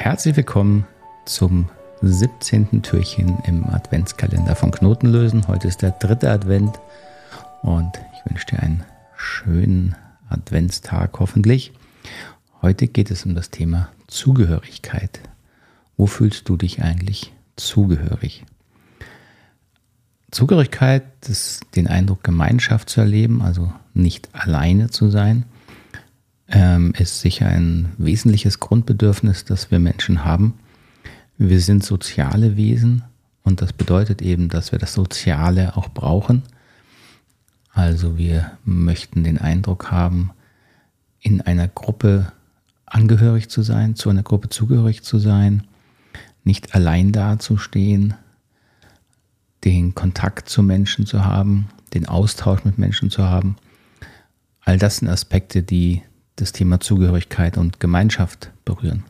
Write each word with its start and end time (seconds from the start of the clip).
Herzlich 0.00 0.34
willkommen 0.34 0.86
zum 1.26 1.68
17. 2.00 2.80
Türchen 2.80 3.38
im 3.46 3.68
Adventskalender 3.68 4.56
von 4.56 4.70
Knotenlösen. 4.70 5.46
Heute 5.46 5.68
ist 5.68 5.82
der 5.82 5.90
dritte 5.90 6.30
Advent 6.30 6.80
und 7.60 7.92
ich 8.14 8.30
wünsche 8.30 8.46
dir 8.46 8.60
einen 8.60 8.82
schönen 9.14 9.94
Adventstag 10.30 11.20
hoffentlich. 11.20 11.72
Heute 12.62 12.88
geht 12.88 13.10
es 13.10 13.26
um 13.26 13.34
das 13.34 13.50
Thema 13.50 13.90
Zugehörigkeit. 14.06 15.20
Wo 15.98 16.06
fühlst 16.06 16.48
du 16.48 16.56
dich 16.56 16.80
eigentlich 16.80 17.34
zugehörig? 17.56 18.46
Zugehörigkeit 20.30 21.04
ist 21.28 21.60
den 21.76 21.88
Eindruck, 21.88 22.24
Gemeinschaft 22.24 22.88
zu 22.88 23.02
erleben, 23.02 23.42
also 23.42 23.70
nicht 23.92 24.30
alleine 24.32 24.88
zu 24.88 25.10
sein 25.10 25.44
ähm, 26.50 26.92
ist 26.98 27.20
sicher 27.20 27.46
ein 27.46 27.92
wesentliches 27.98 28.60
Grundbedürfnis, 28.60 29.44
das 29.44 29.70
wir 29.70 29.78
Menschen 29.78 30.24
haben. 30.24 30.54
Wir 31.38 31.60
sind 31.60 31.84
soziale 31.84 32.56
Wesen 32.56 33.02
und 33.42 33.62
das 33.62 33.72
bedeutet 33.72 34.20
eben, 34.20 34.48
dass 34.48 34.72
wir 34.72 34.78
das 34.78 34.94
Soziale 34.94 35.76
auch 35.76 35.88
brauchen. 35.88 36.42
Also 37.72 38.18
wir 38.18 38.52
möchten 38.64 39.24
den 39.24 39.38
Eindruck 39.38 39.90
haben, 39.90 40.32
in 41.20 41.40
einer 41.40 41.68
Gruppe 41.68 42.32
angehörig 42.84 43.48
zu 43.48 43.62
sein, 43.62 43.94
zu 43.94 44.10
einer 44.10 44.22
Gruppe 44.22 44.48
zugehörig 44.48 45.02
zu 45.02 45.18
sein, 45.18 45.62
nicht 46.42 46.74
allein 46.74 47.12
dazustehen, 47.12 48.14
den 49.64 49.94
Kontakt 49.94 50.48
zu 50.48 50.62
Menschen 50.62 51.06
zu 51.06 51.24
haben, 51.24 51.68
den 51.94 52.08
Austausch 52.08 52.64
mit 52.64 52.78
Menschen 52.78 53.10
zu 53.10 53.24
haben. 53.24 53.56
All 54.62 54.78
das 54.78 54.96
sind 54.96 55.08
Aspekte, 55.08 55.62
die 55.62 56.02
das 56.36 56.52
Thema 56.52 56.80
Zugehörigkeit 56.80 57.58
und 57.58 57.80
Gemeinschaft 57.80 58.50
berühren. 58.64 59.04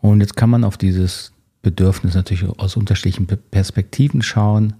Und 0.00 0.20
jetzt 0.20 0.36
kann 0.36 0.50
man 0.50 0.64
auf 0.64 0.76
dieses 0.76 1.32
Bedürfnis 1.62 2.14
natürlich 2.14 2.44
aus 2.58 2.76
unterschiedlichen 2.76 3.26
Perspektiven 3.26 4.22
schauen. 4.22 4.74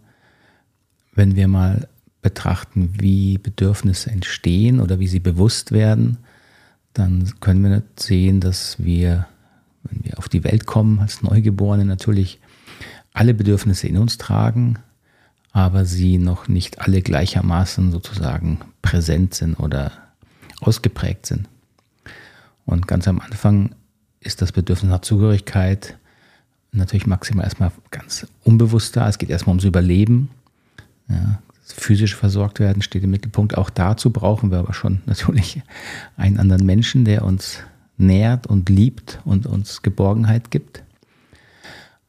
Wenn 1.15 1.37
wir 1.37 1.49
mal 1.49 1.89
betrachten, 2.23 2.95
wie 2.99 3.39
Bedürfnisse 3.39 4.11
entstehen 4.11 4.81
oder 4.81 4.99
wie 4.99 5.09
sie 5.09 5.21
bewusst 5.21 5.73
werden, 5.73 6.19
dann 6.93 7.33
können 7.41 7.63
wir 7.63 7.83
sehen, 7.99 8.41
dass 8.41 8.83
wir, 8.83 9.27
wenn 9.85 10.05
wir 10.05 10.19
auf 10.19 10.29
die 10.29 10.45
Welt 10.45 10.67
kommen 10.67 11.01
als 11.01 11.23
Neugeborene, 11.23 11.85
natürlich 11.85 12.41
alle 13.13 13.35
Bedürfnisse 13.35 13.89
in 13.89 13.99
uns 13.99 14.19
tragen, 14.19 14.79
aber 15.53 15.85
sie 15.85 16.19
noch 16.19 16.49
nicht 16.49 16.81
alle 16.81 17.03
gleichermaßen 17.03 17.93
sozusagen 17.93 18.61
präsent 18.81 19.35
sind 19.35 19.55
oder 19.57 19.93
ausgeprägt 20.63 21.27
sind. 21.27 21.49
Und 22.65 22.87
ganz 22.87 23.09
am 23.09 23.21
Anfang 23.21 23.75
ist 24.21 24.41
das 24.41 24.53
Bedürfnis 24.53 24.91
nach 24.91 25.01
Zugehörigkeit 25.01 25.97
natürlich 26.73 27.07
maximal 27.07 27.45
erstmal 27.45 27.71
ganz 27.91 28.27
unbewusst 28.45 28.97
da. 28.97 29.09
Es 29.09 29.19
geht 29.19 29.31
erstmal 29.31 29.53
ums 29.53 29.65
Überleben. 29.65 30.31
Ja, 31.09 31.41
physisch 31.65 32.17
versorgt 32.17 32.61
werden 32.61 32.83
steht 32.83 33.05
im 33.05 33.11
Mittelpunkt. 33.11 33.57
Auch 33.57 33.71
dazu 33.71 34.11
brauchen 34.11 34.51
wir 34.51 34.59
aber 34.59 34.75
schon 34.75 35.01
natürlich 35.07 35.63
einen 36.17 36.39
anderen 36.39 36.67
Menschen, 36.67 37.05
der 37.05 37.25
uns 37.25 37.59
nährt 37.99 38.47
und 38.47 38.69
liebt 38.69 39.21
und 39.25 39.47
uns 39.47 39.83
Geborgenheit 39.83 40.51
gibt. 40.51 40.83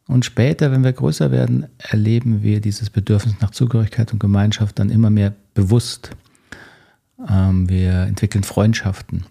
Und 0.07 0.25
später, 0.25 0.71
wenn 0.71 0.83
wir 0.83 0.91
größer 0.91 1.31
werden, 1.31 1.67
erleben 1.77 2.43
wir 2.43 2.59
dieses 2.59 2.89
Bedürfnis 2.89 3.35
nach 3.41 3.51
Zugehörigkeit 3.51 4.11
und 4.11 4.19
Gemeinschaft 4.19 4.79
dann 4.79 4.89
immer 4.89 5.09
mehr 5.09 5.33
bewusst. 5.53 6.11
Ähm, 7.30 7.69
wir 7.69 8.03
entwickeln 8.03 8.44
Freundschaften. 8.44 9.25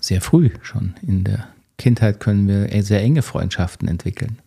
Sehr 0.00 0.20
früh 0.20 0.50
schon. 0.62 0.94
In 1.02 1.24
der 1.24 1.48
Kindheit 1.78 2.20
können 2.20 2.46
wir 2.46 2.82
sehr 2.82 3.00
enge 3.00 3.22
Freundschaften 3.22 3.88
entwickeln. 3.88 4.38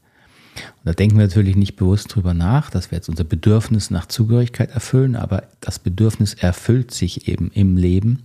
Und 0.55 0.85
da 0.85 0.93
denken 0.93 1.17
wir 1.17 1.25
natürlich 1.25 1.55
nicht 1.55 1.75
bewusst 1.75 2.15
drüber 2.15 2.33
nach, 2.33 2.69
dass 2.69 2.91
wir 2.91 2.97
jetzt 2.97 3.09
unser 3.09 3.25
Bedürfnis 3.25 3.91
nach 3.91 4.05
Zugehörigkeit 4.05 4.71
erfüllen, 4.71 5.15
aber 5.15 5.43
das 5.59 5.79
Bedürfnis 5.79 6.33
erfüllt 6.33 6.91
sich 6.91 7.27
eben 7.27 7.51
im 7.51 7.75
Leben, 7.75 8.23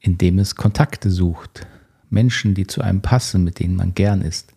indem 0.00 0.38
es 0.38 0.54
Kontakte 0.54 1.10
sucht. 1.10 1.66
Menschen, 2.10 2.54
die 2.54 2.66
zu 2.66 2.80
einem 2.82 3.02
passen, 3.02 3.42
mit 3.42 3.58
denen 3.58 3.74
man 3.74 3.94
gern 3.94 4.22
ist. 4.22 4.52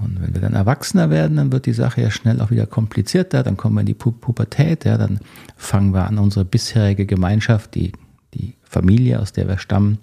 Und 0.00 0.22
wenn 0.22 0.32
wir 0.32 0.40
dann 0.40 0.54
erwachsener 0.54 1.10
werden, 1.10 1.36
dann 1.36 1.52
wird 1.52 1.66
die 1.66 1.72
Sache 1.72 2.00
ja 2.00 2.10
schnell 2.10 2.40
auch 2.40 2.50
wieder 2.50 2.66
komplizierter. 2.66 3.42
Dann 3.42 3.56
kommen 3.56 3.74
wir 3.74 3.80
in 3.80 3.86
die 3.86 3.94
Pu 3.94 4.12
Pubertät, 4.12 4.84
ja, 4.84 4.96
dann 4.96 5.20
fangen 5.56 5.92
wir 5.92 6.06
an, 6.06 6.18
unsere 6.18 6.44
bisherige 6.44 7.04
Gemeinschaft, 7.04 7.74
die, 7.74 7.92
die 8.34 8.54
Familie, 8.62 9.20
aus 9.20 9.32
der 9.32 9.48
wir 9.48 9.58
stammen, 9.58 9.98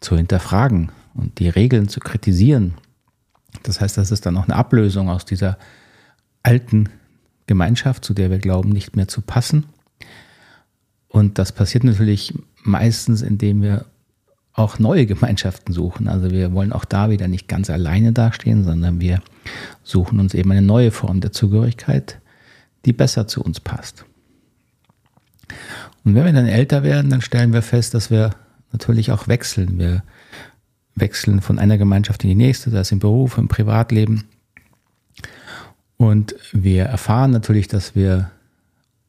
zu 0.00 0.16
hinterfragen 0.16 0.92
und 1.14 1.38
die 1.38 1.48
Regeln 1.48 1.88
zu 1.88 2.00
kritisieren. 2.00 2.74
Das 3.64 3.80
heißt, 3.80 3.98
das 3.98 4.10
ist 4.10 4.24
dann 4.24 4.36
auch 4.36 4.44
eine 4.44 4.56
Ablösung 4.56 5.08
aus 5.08 5.24
dieser 5.24 5.58
alten 6.42 6.88
Gemeinschaft, 7.46 8.04
zu 8.04 8.14
der 8.14 8.30
wir 8.30 8.38
glauben, 8.38 8.70
nicht 8.70 8.96
mehr 8.96 9.08
zu 9.08 9.20
passen. 9.20 9.66
Und 11.08 11.38
das 11.38 11.52
passiert 11.52 11.84
natürlich 11.84 12.34
meistens, 12.62 13.20
indem 13.20 13.62
wir 13.62 13.84
auch 14.54 14.78
neue 14.78 15.06
Gemeinschaften 15.06 15.72
suchen. 15.72 16.08
Also 16.08 16.30
wir 16.30 16.52
wollen 16.52 16.72
auch 16.72 16.84
da 16.84 17.10
wieder 17.10 17.28
nicht 17.28 17.48
ganz 17.48 17.70
alleine 17.70 18.12
dastehen, 18.12 18.64
sondern 18.64 19.00
wir 19.00 19.20
suchen 19.82 20.20
uns 20.20 20.34
eben 20.34 20.50
eine 20.52 20.62
neue 20.62 20.90
Form 20.90 21.20
der 21.20 21.32
Zugehörigkeit, 21.32 22.18
die 22.84 22.92
besser 22.92 23.26
zu 23.26 23.42
uns 23.42 23.60
passt. 23.60 24.04
Und 26.04 26.14
wenn 26.14 26.24
wir 26.24 26.32
dann 26.32 26.46
älter 26.46 26.82
werden, 26.82 27.10
dann 27.10 27.20
stellen 27.20 27.52
wir 27.52 27.62
fest, 27.62 27.94
dass 27.94 28.10
wir 28.10 28.30
natürlich 28.72 29.10
auch 29.12 29.28
wechseln. 29.28 29.78
Wir 29.78 30.02
wechseln 30.94 31.40
von 31.40 31.58
einer 31.58 31.78
Gemeinschaft 31.78 32.24
in 32.24 32.30
die 32.30 32.36
nächste, 32.36 32.70
das 32.70 32.92
im 32.92 32.98
Beruf, 32.98 33.38
im 33.38 33.48
Privatleben. 33.48 34.24
Und 35.96 36.34
wir 36.52 36.84
erfahren 36.84 37.30
natürlich, 37.30 37.68
dass 37.68 37.94
wir 37.94 38.30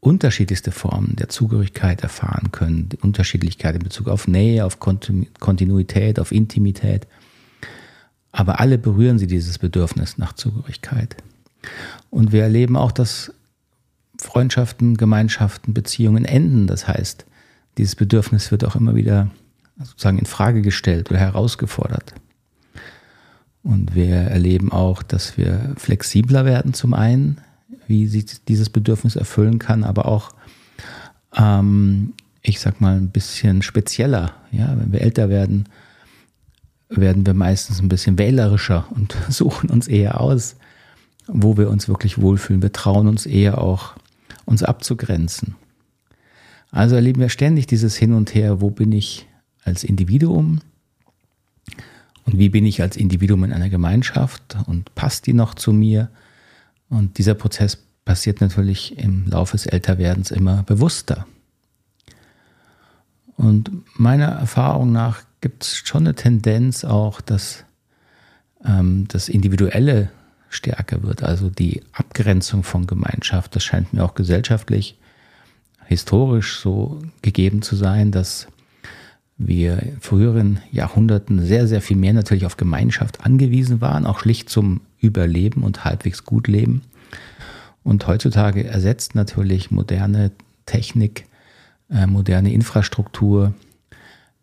unterschiedlichste 0.03 0.71
Formen 0.71 1.15
der 1.15 1.29
Zugehörigkeit 1.29 2.01
erfahren 2.01 2.51
können. 2.51 2.89
Die 2.89 2.97
Unterschiedlichkeit 2.97 3.75
in 3.75 3.83
Bezug 3.83 4.07
auf 4.07 4.27
Nähe, 4.27 4.65
auf 4.65 4.79
Kontinuität, 4.79 6.19
auf 6.19 6.31
Intimität. 6.31 7.07
Aber 8.31 8.59
alle 8.59 8.77
berühren 8.77 9.17
sie 9.17 9.27
dieses 9.27 9.59
Bedürfnis 9.59 10.17
nach 10.17 10.33
Zugehörigkeit. 10.33 11.15
Und 12.09 12.31
wir 12.31 12.43
erleben 12.43 12.75
auch, 12.75 12.91
dass 12.91 13.33
Freundschaften, 14.17 14.97
Gemeinschaften, 14.97 15.73
Beziehungen 15.73 16.25
enden. 16.25 16.67
Das 16.67 16.87
heißt, 16.87 17.25
dieses 17.77 17.95
Bedürfnis 17.95 18.51
wird 18.51 18.65
auch 18.65 18.75
immer 18.75 18.95
wieder 18.95 19.31
sozusagen 19.79 20.19
in 20.19 20.25
Frage 20.25 20.61
gestellt 20.61 21.09
oder 21.09 21.19
herausgefordert. 21.19 22.13
Und 23.63 23.95
wir 23.95 24.15
erleben 24.15 24.71
auch, 24.71 25.01
dass 25.01 25.37
wir 25.37 25.73
flexibler 25.77 26.43
werden 26.43 26.73
zum 26.73 26.93
einen, 26.93 27.37
wie 27.87 28.07
sie 28.07 28.25
dieses 28.47 28.69
Bedürfnis 28.69 29.15
erfüllen 29.15 29.59
kann, 29.59 29.83
aber 29.83 30.05
auch, 30.05 30.31
ähm, 31.35 32.13
ich 32.41 32.59
sag 32.59 32.81
mal, 32.81 32.97
ein 32.97 33.09
bisschen 33.09 33.61
spezieller. 33.61 34.33
Ja, 34.51 34.75
wenn 34.77 34.91
wir 34.91 35.01
älter 35.01 35.29
werden, 35.29 35.65
werden 36.89 37.25
wir 37.25 37.33
meistens 37.33 37.81
ein 37.81 37.89
bisschen 37.89 38.17
wählerischer 38.17 38.85
und 38.91 39.15
suchen 39.29 39.69
uns 39.69 39.87
eher 39.87 40.21
aus, 40.21 40.55
wo 41.27 41.57
wir 41.57 41.69
uns 41.69 41.87
wirklich 41.87 42.19
wohlfühlen. 42.21 42.61
Wir 42.61 42.73
trauen 42.73 43.07
uns 43.07 43.25
eher 43.25 43.59
auch, 43.59 43.93
uns 44.45 44.63
abzugrenzen. 44.63 45.55
Also 46.71 46.95
erleben 46.95 47.21
wir 47.21 47.29
ständig 47.29 47.67
dieses 47.67 47.95
Hin 47.95 48.13
und 48.13 48.33
Her, 48.33 48.59
wo 48.59 48.69
bin 48.71 48.91
ich 48.91 49.27
als 49.63 49.83
Individuum 49.83 50.59
und 52.25 52.37
wie 52.37 52.49
bin 52.49 52.65
ich 52.65 52.81
als 52.81 52.97
Individuum 52.97 53.43
in 53.43 53.53
einer 53.53 53.69
Gemeinschaft 53.69 54.57
und 54.65 54.93
passt 54.95 55.27
die 55.27 55.33
noch 55.33 55.53
zu 55.53 55.71
mir 55.71 56.09
und 56.93 57.17
dieser 57.17 57.33
Prozess 57.33 57.77
passiert 58.05 58.41
natürlich 58.41 58.97
im 58.97 59.27
Laufe 59.27 59.53
des 59.53 59.65
Älterwerdens 59.65 60.31
immer 60.31 60.63
bewusster. 60.63 61.25
Und 63.35 63.71
meiner 63.99 64.27
Erfahrung 64.27 64.91
nach 64.91 65.23
gibt 65.41 65.63
es 65.63 65.77
schon 65.77 66.03
eine 66.03 66.15
Tendenz 66.15 66.85
auch, 66.85 67.19
dass 67.19 67.65
ähm, 68.63 69.07
das 69.07 69.27
Individuelle 69.27 70.11
stärker 70.49 71.01
wird, 71.01 71.23
also 71.23 71.49
die 71.49 71.81
Abgrenzung 71.93 72.63
von 72.63 72.85
Gemeinschaft. 72.85 73.55
Das 73.55 73.63
scheint 73.63 73.91
mir 73.91 74.03
auch 74.03 74.13
gesellschaftlich, 74.13 74.99
historisch 75.85 76.59
so 76.59 77.01
gegeben 77.23 77.63
zu 77.63 77.75
sein, 77.75 78.11
dass 78.11 78.47
wir 79.37 79.81
in 79.81 79.99
früheren 79.99 80.59
Jahrhunderten 80.71 81.43
sehr, 81.43 81.67
sehr 81.67 81.81
viel 81.81 81.97
mehr 81.97 82.13
natürlich 82.13 82.45
auf 82.45 82.55
Gemeinschaft 82.55 83.25
angewiesen 83.25 83.81
waren, 83.81 84.05
auch 84.05 84.19
schlicht 84.19 84.49
zum 84.49 84.81
Überleben 85.03 85.63
und 85.63 85.85
halbwegs 85.85 86.23
gut 86.23 86.47
leben. 86.47 86.81
Und 87.83 88.07
heutzutage 88.07 88.63
ersetzt 88.63 89.13
natürlich 89.13 89.69
moderne 89.69 90.31
Technik, 90.65 91.25
äh, 91.89 92.07
moderne 92.07 92.53
Infrastruktur, 92.53 93.53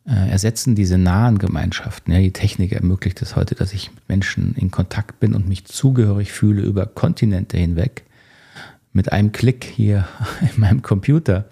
äh, 0.06 0.30
ersetzen 0.30 0.74
diese 0.74 0.98
nahen 0.98 1.38
Gemeinschaften. 1.38 2.12
Ja, 2.12 2.18
die 2.18 2.32
Technik 2.32 2.72
ermöglicht 2.72 3.22
es 3.22 3.36
heute, 3.36 3.54
dass 3.54 3.72
ich 3.72 3.90
mit 3.94 4.08
Menschen 4.08 4.54
in 4.54 4.70
Kontakt 4.70 5.20
bin 5.20 5.34
und 5.34 5.48
mich 5.48 5.64
zugehörig 5.64 6.32
fühle 6.32 6.62
über 6.62 6.86
Kontinente 6.86 7.56
hinweg. 7.56 8.04
Mit 8.92 9.12
einem 9.12 9.32
Klick 9.32 9.64
hier 9.64 10.06
in 10.54 10.60
meinem 10.60 10.82
Computer 10.82 11.48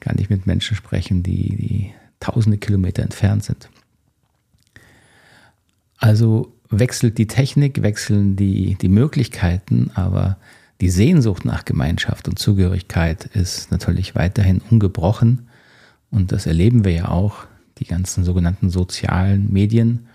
kann 0.00 0.18
ich 0.18 0.28
mit 0.28 0.46
Menschen 0.46 0.76
sprechen, 0.76 1.22
die, 1.22 1.56
die 1.56 1.94
tausende 2.20 2.58
Kilometer 2.58 3.02
entfernt 3.02 3.44
sind. 3.44 3.70
Also 5.98 6.52
wechselt 6.70 7.18
die 7.18 7.26
Technik, 7.26 7.82
wechseln 7.82 8.36
die, 8.36 8.76
die 8.76 8.88
Möglichkeiten, 8.88 9.90
aber 9.94 10.36
die 10.80 10.90
Sehnsucht 10.90 11.44
nach 11.44 11.64
Gemeinschaft 11.64 12.28
und 12.28 12.38
Zugehörigkeit 12.38 13.24
ist 13.26 13.70
natürlich 13.70 14.14
weiterhin 14.14 14.60
ungebrochen. 14.70 15.48
Und 16.10 16.32
das 16.32 16.46
erleben 16.46 16.84
wir 16.84 16.92
ja 16.92 17.08
auch, 17.08 17.46
die 17.78 17.86
ganzen 17.86 18.24
sogenannten 18.24 18.70
sozialen 18.70 19.52
Medien, 19.52 20.06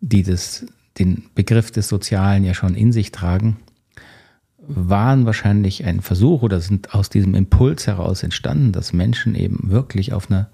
die 0.00 0.22
das, 0.22 0.66
den 0.98 1.24
Begriff 1.34 1.70
des 1.70 1.88
Sozialen 1.88 2.44
ja 2.44 2.54
schon 2.54 2.74
in 2.74 2.92
sich 2.92 3.12
tragen, 3.12 3.56
waren 4.58 5.26
wahrscheinlich 5.26 5.84
ein 5.84 6.00
Versuch 6.00 6.42
oder 6.42 6.60
sind 6.60 6.94
aus 6.94 7.08
diesem 7.08 7.34
Impuls 7.34 7.86
heraus 7.86 8.22
entstanden, 8.22 8.72
dass 8.72 8.92
Menschen 8.92 9.34
eben 9.34 9.70
wirklich 9.70 10.12
auf 10.12 10.30
einer 10.30 10.48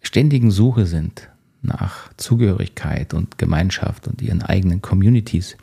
ständigen 0.00 0.50
Suche 0.50 0.86
sind 0.86 1.28
nach 1.62 2.12
Zugehörigkeit 2.16 3.14
und 3.14 3.38
Gemeinschaft 3.38 4.08
und 4.08 4.20
ihren 4.20 4.42
eigenen 4.42 4.82
Communities. 4.82 5.56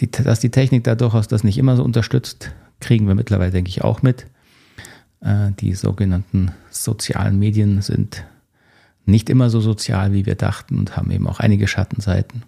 Die, 0.00 0.10
dass 0.10 0.40
die 0.40 0.50
Technik 0.50 0.84
da 0.84 0.94
durchaus 0.94 1.28
das 1.28 1.44
nicht 1.44 1.58
immer 1.58 1.76
so 1.76 1.84
unterstützt, 1.84 2.52
kriegen 2.80 3.06
wir 3.06 3.14
mittlerweile, 3.14 3.50
denke 3.50 3.68
ich, 3.68 3.82
auch 3.82 4.02
mit. 4.02 4.26
Äh, 5.20 5.50
die 5.60 5.74
sogenannten 5.74 6.52
sozialen 6.70 7.38
Medien 7.38 7.82
sind 7.82 8.24
nicht 9.04 9.28
immer 9.28 9.50
so 9.50 9.60
sozial, 9.60 10.12
wie 10.12 10.26
wir 10.26 10.36
dachten 10.36 10.78
und 10.78 10.96
haben 10.96 11.10
eben 11.10 11.26
auch 11.26 11.40
einige 11.40 11.68
Schattenseiten. 11.68 12.44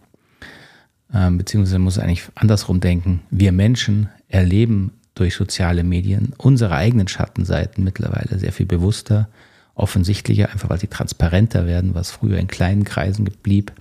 Ähm, 1.13 1.37
beziehungsweise 1.37 1.79
muss 1.79 1.99
eigentlich 1.99 2.29
andersrum 2.35 2.81
denken. 2.81 3.21
Wir 3.31 3.53
Menschen 3.53 4.09
erleben 4.29 4.93
durch 5.15 5.35
soziale 5.35 5.85
Medien 5.85 6.33
unsere 6.39 6.75
eigenen 6.75 7.09
Schattenseiten 7.09 7.85
mittlerweile 7.85 8.39
sehr 8.39 8.53
viel 8.53 8.67
bewusster, 8.67 9.29
offensichtlicher, 9.75 10.51
einfach 10.51 10.69
weil 10.71 10.81
sie 10.81 10.87
transparenter 10.87 11.67
werden, 11.67 11.95
was 11.95 12.11
früher 12.11 12.39
in 12.39 12.49
kleinen 12.49 12.85
Kreisen 12.85 13.25
blieb, 13.25 13.73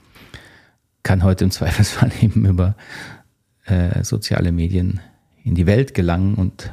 kann 1.03 1.23
heute 1.23 1.43
im 1.43 1.51
Zweifelsfall 1.51 2.11
eben 2.21 2.45
über 2.45 2.75
äh, 3.65 4.03
soziale 4.03 4.51
Medien 4.51 4.99
in 5.43 5.55
die 5.55 5.65
Welt 5.65 5.93
gelangen 5.93 6.35
und 6.35 6.71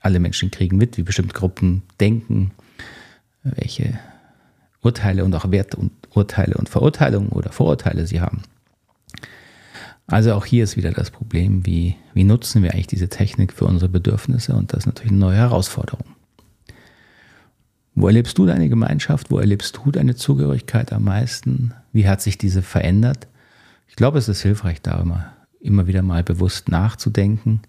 alle 0.00 0.20
Menschen 0.20 0.50
kriegen 0.50 0.76
mit, 0.76 0.96
wie 0.98 1.02
bestimmte 1.02 1.34
Gruppen 1.34 1.82
denken, 2.00 2.50
welche 3.42 3.98
Urteile 4.82 5.24
und 5.24 5.34
auch 5.34 5.50
Werte 5.50 5.76
und 5.76 5.92
Urteile 6.10 6.56
und 6.56 6.68
Verurteilungen 6.68 7.30
oder 7.30 7.52
Vorurteile 7.52 8.06
sie 8.06 8.20
haben. 8.20 8.42
Also 10.06 10.34
auch 10.34 10.44
hier 10.44 10.64
ist 10.64 10.76
wieder 10.76 10.90
das 10.90 11.10
Problem, 11.10 11.64
wie, 11.64 11.96
wie 12.12 12.24
nutzen 12.24 12.62
wir 12.62 12.72
eigentlich 12.72 12.88
diese 12.88 13.08
Technik 13.08 13.52
für 13.52 13.64
unsere 13.64 13.88
Bedürfnisse 13.88 14.54
und 14.54 14.72
das 14.72 14.80
ist 14.80 14.86
natürlich 14.86 15.12
eine 15.12 15.20
neue 15.20 15.36
Herausforderung. 15.36 16.04
Wo 17.94 18.06
erlebst 18.06 18.38
du 18.38 18.46
deine 18.46 18.68
Gemeinschaft? 18.68 19.30
Wo 19.30 19.38
erlebst 19.38 19.76
du 19.76 19.90
deine 19.90 20.14
Zugehörigkeit 20.14 20.92
am 20.92 21.04
meisten? 21.04 21.74
Wie 21.92 22.08
hat 22.08 22.22
sich 22.22 22.38
diese 22.38 22.62
verändert? 22.62 23.28
Ich 23.88 23.96
glaube, 23.96 24.18
es 24.18 24.28
ist 24.28 24.42
hilfreich, 24.42 24.80
da 24.80 25.00
immer, 25.00 25.32
immer 25.60 25.86
wieder 25.86 26.02
mal 26.02 26.22
bewusst 26.22 26.70
nachzudenken, 26.70 27.60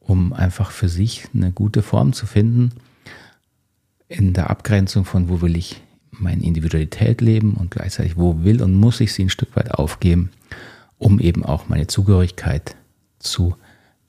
um 0.00 0.32
einfach 0.32 0.72
für 0.72 0.88
sich 0.88 1.28
eine 1.32 1.52
gute 1.52 1.82
Form 1.82 2.12
zu 2.12 2.26
finden 2.26 2.72
in 4.08 4.32
der 4.32 4.50
Abgrenzung 4.50 5.04
von, 5.04 5.28
wo 5.28 5.40
will 5.40 5.56
ich 5.56 5.82
meine 6.10 6.42
Individualität 6.42 7.20
leben 7.20 7.54
und 7.54 7.70
gleichzeitig, 7.70 8.16
wo 8.16 8.42
will 8.42 8.62
und 8.62 8.74
muss 8.74 9.00
ich 9.00 9.12
sie 9.12 9.24
ein 9.24 9.30
Stück 9.30 9.54
weit 9.56 9.72
aufgeben, 9.72 10.30
um 10.98 11.20
eben 11.20 11.44
auch 11.44 11.68
meine 11.68 11.86
Zugehörigkeit 11.86 12.76
zu 13.18 13.56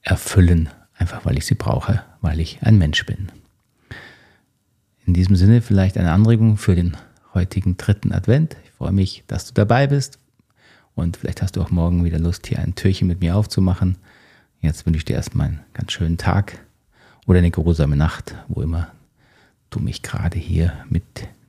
erfüllen, 0.01 0.69
einfach 0.95 1.25
weil 1.25 1.37
ich 1.37 1.45
sie 1.45 1.55
brauche, 1.55 2.03
weil 2.21 2.39
ich 2.39 2.61
ein 2.61 2.77
Mensch 2.77 3.05
bin. 3.05 3.29
In 5.07 5.13
diesem 5.13 5.35
Sinne 5.35 5.61
vielleicht 5.61 5.97
eine 5.97 6.11
Anregung 6.11 6.57
für 6.57 6.75
den 6.75 6.95
heutigen 7.33 7.77
dritten 7.77 8.11
Advent. 8.11 8.55
Ich 8.65 8.71
freue 8.71 8.91
mich, 8.91 9.23
dass 9.25 9.47
du 9.47 9.53
dabei 9.55 9.87
bist 9.87 10.19
und 10.93 11.17
vielleicht 11.17 11.41
hast 11.41 11.55
du 11.55 11.61
auch 11.61 11.71
morgen 11.71 12.05
wieder 12.05 12.19
Lust, 12.19 12.45
hier 12.45 12.59
ein 12.59 12.75
Türchen 12.75 13.07
mit 13.07 13.21
mir 13.21 13.35
aufzumachen. 13.35 13.97
Jetzt 14.61 14.85
wünsche 14.85 14.99
ich 14.99 15.05
dir 15.05 15.15
erstmal 15.15 15.47
einen 15.47 15.59
ganz 15.73 15.93
schönen 15.93 16.17
Tag 16.17 16.59
oder 17.25 17.39
eine 17.39 17.49
geruhsame 17.49 17.95
Nacht, 17.95 18.35
wo 18.47 18.61
immer 18.61 18.91
du 19.71 19.79
mich 19.79 20.03
gerade 20.03 20.37
hier 20.37 20.73
mit 20.89 21.03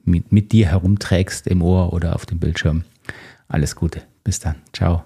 mit, 0.08 0.32
mit 0.32 0.52
dir 0.52 0.68
herumträgst 0.68 1.46
im 1.46 1.62
Ohr 1.62 1.92
oder 1.92 2.16
auf 2.16 2.26
dem 2.26 2.38
Bildschirm. 2.38 2.84
Alles 3.46 3.76
Gute. 3.76 4.02
Bis 4.24 4.40
dann. 4.40 4.56
Ciao. 4.72 5.04